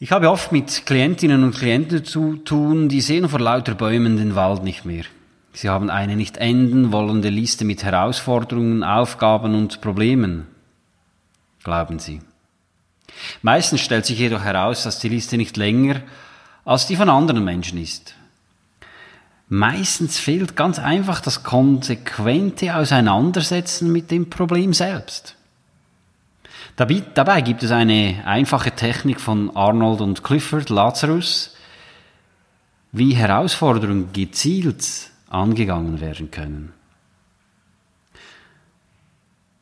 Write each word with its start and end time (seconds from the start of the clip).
Ich 0.00 0.10
habe 0.10 0.30
oft 0.30 0.50
mit 0.50 0.86
Klientinnen 0.86 1.44
und 1.44 1.54
Klienten 1.54 2.04
zu 2.04 2.36
tun, 2.36 2.88
die 2.88 3.00
sehen 3.00 3.28
vor 3.28 3.40
lauter 3.40 3.74
Bäumen 3.74 4.16
den 4.16 4.34
Wald 4.34 4.64
nicht 4.64 4.84
mehr. 4.84 5.04
Sie 5.52 5.68
haben 5.68 5.88
eine 5.88 6.16
nicht 6.16 6.36
enden 6.36 6.90
wollende 6.90 7.28
Liste 7.28 7.64
mit 7.64 7.84
Herausforderungen, 7.84 8.82
Aufgaben 8.82 9.54
und 9.54 9.80
Problemen. 9.80 10.48
Glauben 11.62 12.00
Sie. 12.00 12.20
Meistens 13.42 13.80
stellt 13.80 14.04
sich 14.04 14.18
jedoch 14.18 14.42
heraus, 14.42 14.82
dass 14.82 14.98
die 14.98 15.08
Liste 15.08 15.36
nicht 15.36 15.56
länger 15.56 16.00
als 16.64 16.86
die 16.86 16.96
von 16.96 17.08
anderen 17.08 17.44
Menschen 17.44 17.78
ist. 17.78 18.14
Meistens 19.48 20.18
fehlt 20.18 20.56
ganz 20.56 20.78
einfach 20.78 21.20
das 21.20 21.44
konsequente 21.44 22.74
Auseinandersetzen 22.74 23.92
mit 23.92 24.10
dem 24.10 24.30
Problem 24.30 24.72
selbst. 24.72 25.36
Dabei 26.76 27.40
gibt 27.40 27.62
es 27.62 27.70
eine 27.70 28.22
einfache 28.26 28.72
Technik 28.72 29.20
von 29.20 29.54
Arnold 29.56 30.00
und 30.00 30.24
Clifford 30.24 30.70
Lazarus, 30.70 31.54
wie 32.90 33.14
Herausforderungen 33.14 34.12
gezielt 34.12 34.84
angegangen 35.28 36.00
werden 36.00 36.30
können. 36.30 36.72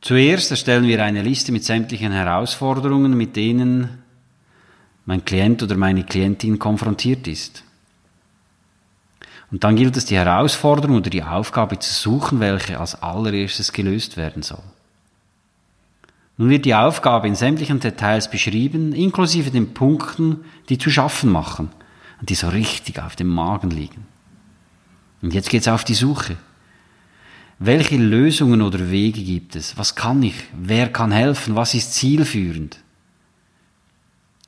Zuerst 0.00 0.50
erstellen 0.50 0.86
wir 0.86 1.02
eine 1.02 1.22
Liste 1.22 1.52
mit 1.52 1.64
sämtlichen 1.64 2.12
Herausforderungen, 2.12 3.16
mit 3.16 3.36
denen 3.36 4.02
mein 5.06 5.24
Klient 5.24 5.62
oder 5.62 5.76
meine 5.76 6.04
Klientin 6.04 6.58
konfrontiert 6.58 7.26
ist. 7.26 7.64
Und 9.50 9.64
dann 9.64 9.76
gilt 9.76 9.96
es, 9.96 10.06
die 10.06 10.16
Herausforderung 10.16 10.96
oder 10.96 11.10
die 11.10 11.22
Aufgabe 11.22 11.78
zu 11.78 11.92
suchen, 11.92 12.40
welche 12.40 12.78
als 12.80 13.02
allererstes 13.02 13.72
gelöst 13.72 14.16
werden 14.16 14.42
soll. 14.42 14.62
Nun 16.36 16.50
wird 16.50 16.64
die 16.64 16.74
Aufgabe 16.74 17.28
in 17.28 17.34
sämtlichen 17.34 17.80
Details 17.80 18.30
beschrieben, 18.30 18.92
inklusive 18.92 19.50
den 19.50 19.72
Punkten, 19.72 20.40
die 20.68 20.78
zu 20.78 20.90
schaffen 20.90 21.30
machen 21.30 21.70
und 22.20 22.30
die 22.30 22.34
so 22.34 22.48
richtig 22.48 23.00
auf 23.00 23.14
dem 23.14 23.28
Magen 23.28 23.70
liegen. 23.70 24.06
Und 25.22 25.32
jetzt 25.32 25.48
geht's 25.48 25.68
auf 25.68 25.84
die 25.84 25.94
Suche. 25.94 26.36
Welche 27.60 27.96
Lösungen 27.96 28.62
oder 28.62 28.90
Wege 28.90 29.22
gibt 29.22 29.54
es? 29.54 29.78
Was 29.78 29.94
kann 29.94 30.22
ich? 30.22 30.34
Wer 30.52 30.88
kann 30.88 31.12
helfen? 31.12 31.54
Was 31.54 31.74
ist 31.74 31.94
zielführend? 31.94 32.78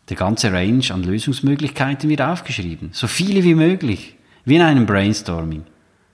Der 0.09 0.17
ganze 0.17 0.53
Range 0.53 0.85
an 0.91 1.03
Lösungsmöglichkeiten 1.03 2.11
wird 2.11 2.23
aufgeschrieben. 2.23 2.91
So 2.93 3.07
viele 3.07 3.43
wie 3.45 3.55
möglich. 3.55 4.17
Wie 4.45 4.57
in 4.57 4.63
einem 4.63 4.87
Brainstorming. 4.87 5.65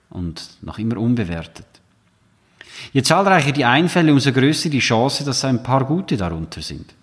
Und 0.09 0.57
noch 0.61 0.79
immer 0.79 0.97
unbewertet. 0.97 1.65
Je 2.93 3.01
zahlreicher 3.01 3.51
die 3.51 3.65
Einfälle, 3.65 4.13
umso 4.13 4.31
größer 4.31 4.69
die 4.69 4.79
Chance, 4.79 5.25
dass 5.25 5.43
ein 5.43 5.63
paar 5.63 5.83
gute 5.83 6.15
darunter 6.15 6.61
sind. 6.61 6.93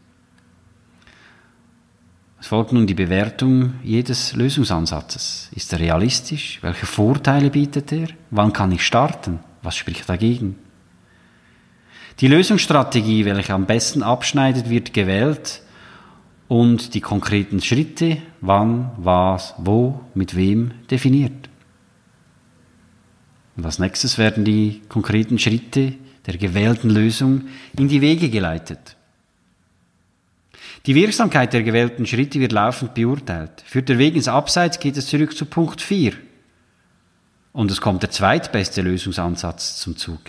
Es 2.41 2.47
folgt 2.47 2.73
nun 2.73 2.87
die 2.87 2.95
Bewertung 2.95 3.75
jedes 3.83 4.35
Lösungsansatzes. 4.35 5.51
Ist 5.55 5.73
er 5.73 5.81
realistisch? 5.81 6.59
Welche 6.63 6.87
Vorteile 6.87 7.51
bietet 7.51 7.93
er? 7.93 8.09
Wann 8.31 8.53
kann 8.53 8.73
ich 8.73 8.87
starten? 8.87 9.41
Was 9.63 9.77
spricht 9.77 10.09
dagegen? 10.09 10.57
Die 12.21 12.29
Lösungsstrategie, 12.29 13.25
welche 13.25 13.53
am 13.53 13.67
besten 13.67 14.03
abschneidet, 14.03 14.71
wird 14.71 14.95
gewählt 14.95 15.61
und 16.49 16.95
die 16.95 17.01
konkreten 17.01 17.61
Schritte, 17.61 18.19
wann, 18.41 18.93
was, 18.97 19.55
wo, 19.59 20.01
mit 20.15 20.37
wem 20.37 20.71
definiert. 20.91 21.50
Und 23.57 23.67
als 23.67 23.79
nächstes 23.79 24.19
werden 24.19 24.45
die 24.45 24.83
konkreten 24.89 25.39
Schritte 25.39 25.95
der 26.27 26.37
gewählten 26.37 26.91
Lösung 26.91 27.43
in 27.77 27.89
die 27.89 28.01
Wege 28.01 28.31
geleitet. 28.31 28.97
Die 30.87 30.95
Wirksamkeit 30.95 31.53
der 31.53 31.63
gewählten 31.63 32.07
Schritte 32.07 32.41
wird 32.41 32.53
laufend 32.53 32.95
beurteilt. 32.95 33.63
Führt 33.67 33.89
der 33.89 33.99
Weg 33.99 34.15
ins 34.15 34.29
Abseits, 34.29 34.79
geht 34.79 34.97
es 34.97 35.07
zurück 35.07 35.37
zu 35.37 35.45
Punkt 35.45 35.83
4. 35.83 36.15
Und 37.53 37.71
es 37.71 37.81
kommt 37.81 38.03
der 38.03 38.11
zweitbeste 38.11 38.81
Lösungsansatz 38.81 39.79
zum 39.79 39.97
Zug. 39.97 40.21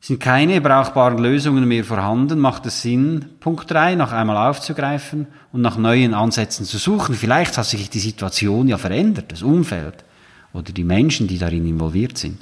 Sind 0.00 0.20
keine 0.20 0.60
brauchbaren 0.60 1.18
Lösungen 1.18 1.66
mehr 1.66 1.84
vorhanden, 1.84 2.38
macht 2.38 2.66
es 2.66 2.82
Sinn, 2.82 3.26
Punkt 3.40 3.70
3 3.70 3.94
noch 3.94 4.12
einmal 4.12 4.48
aufzugreifen 4.48 5.28
und 5.52 5.62
nach 5.62 5.76
neuen 5.76 6.12
Ansätzen 6.12 6.66
zu 6.66 6.78
suchen. 6.78 7.14
Vielleicht 7.14 7.56
hat 7.56 7.66
sich 7.66 7.88
die 7.88 8.00
Situation 8.00 8.68
ja 8.68 8.78
verändert, 8.78 9.32
das 9.32 9.42
Umfeld 9.42 10.04
oder 10.52 10.72
die 10.72 10.84
Menschen, 10.84 11.28
die 11.28 11.38
darin 11.38 11.66
involviert 11.66 12.18
sind. 12.18 12.40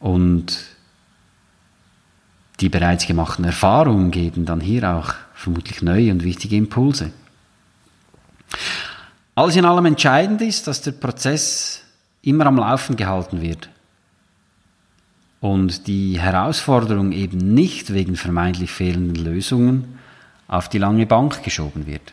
Und 0.00 0.58
die 2.60 2.68
bereits 2.68 3.06
gemachten 3.06 3.44
Erfahrungen 3.44 4.10
geben 4.10 4.44
dann 4.44 4.60
hier 4.60 4.88
auch 4.90 5.14
vermutlich 5.34 5.82
neue 5.82 6.12
und 6.12 6.22
wichtige 6.22 6.56
Impulse. 6.56 7.12
Alles 9.34 9.56
in 9.56 9.64
allem 9.64 9.86
entscheidend 9.86 10.42
ist, 10.42 10.66
dass 10.66 10.82
der 10.82 10.92
Prozess 10.92 11.82
immer 12.22 12.46
am 12.46 12.56
Laufen 12.56 12.96
gehalten 12.96 13.40
wird 13.40 13.68
und 15.40 15.88
die 15.88 16.20
Herausforderung 16.20 17.12
eben 17.12 17.52
nicht 17.52 17.92
wegen 17.92 18.14
vermeintlich 18.16 18.70
fehlenden 18.70 19.24
Lösungen 19.24 19.98
auf 20.46 20.68
die 20.68 20.78
lange 20.78 21.06
Bank 21.06 21.42
geschoben 21.42 21.86
wird. 21.86 22.12